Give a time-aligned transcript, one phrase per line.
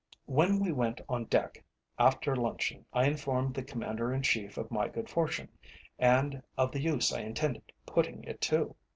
[0.25, 1.63] When we went on deck
[1.99, 5.49] after luncheon, I informed the Commander in Chief of my good fortune,
[5.99, 8.75] and of the use I intended putting it to.